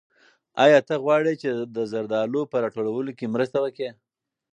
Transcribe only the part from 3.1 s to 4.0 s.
کې مرسته وکړې؟